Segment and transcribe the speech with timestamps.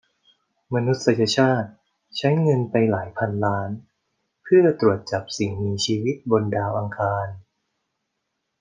[0.73, 1.69] มนุษยชาติ
[2.17, 3.69] ใช้เงินไปหลายพันล้าน
[4.43, 7.27] เพื่อตรวจจับสิ่งมีชีวิตบนดาวอังคาร